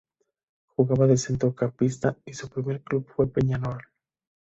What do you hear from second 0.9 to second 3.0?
de centrocampista y su primer